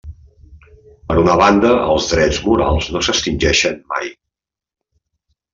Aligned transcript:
Per 1.11 1.17
una 1.23 1.35
banda, 1.41 1.73
els 1.95 2.09
drets 2.13 2.39
morals 2.47 2.89
no 2.97 3.05
s'extingeixen 3.09 3.79
mai. 3.93 4.11